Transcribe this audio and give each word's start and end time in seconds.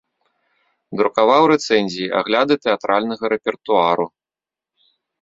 Друкаваў 1.01 1.41
рэцэнзіі, 1.53 2.09
агляды 2.23 2.53
тэатральнага 2.65 3.25
рэпертуару. 3.37 4.05